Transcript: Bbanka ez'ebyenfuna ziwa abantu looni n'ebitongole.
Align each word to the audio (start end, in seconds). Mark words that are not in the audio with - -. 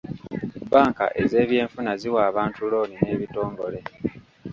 Bbanka 0.63 1.05
ez'ebyenfuna 1.21 1.91
ziwa 2.01 2.19
abantu 2.29 2.59
looni 2.71 2.95
n'ebitongole. 2.99 3.79